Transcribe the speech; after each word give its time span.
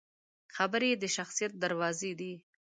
خبرې 0.55 0.91
د 1.01 1.03
شخصیت 1.15 1.51
دروازې 1.63 2.11
دي 2.19 2.33